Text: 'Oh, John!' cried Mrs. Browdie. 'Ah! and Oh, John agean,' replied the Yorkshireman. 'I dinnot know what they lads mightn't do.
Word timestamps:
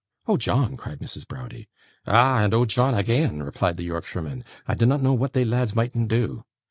'Oh, 0.27 0.35
John!' 0.35 0.77
cried 0.77 0.97
Mrs. 0.97 1.27
Browdie. 1.27 1.69
'Ah! 2.07 2.39
and 2.43 2.55
Oh, 2.55 2.65
John 2.65 2.95
agean,' 2.95 3.43
replied 3.43 3.77
the 3.77 3.83
Yorkshireman. 3.85 4.43
'I 4.67 4.73
dinnot 4.73 5.03
know 5.03 5.13
what 5.13 5.33
they 5.33 5.45
lads 5.45 5.75
mightn't 5.75 6.07
do. 6.07 6.43